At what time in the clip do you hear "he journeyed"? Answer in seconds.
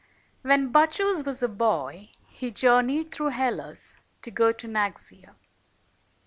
2.29-3.11